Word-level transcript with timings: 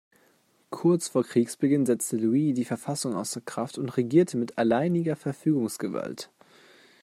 Kurz 0.71 1.09
vor 1.09 1.23
Kriegsbeginn 1.23 1.85
setzte 1.85 2.17
Louis 2.17 2.55
die 2.55 2.65
Verfassung 2.65 3.13
außer 3.13 3.39
Kraft 3.39 3.77
und 3.77 3.97
regierte 3.97 4.35
mit 4.35 4.57
alleiniger 4.57 5.15
Verfügungsgewalt. 5.15 6.31